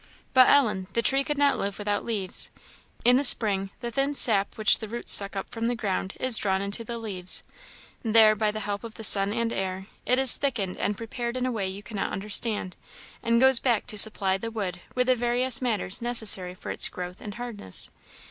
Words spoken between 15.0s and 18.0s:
the various matters necessary for its growth and hardness.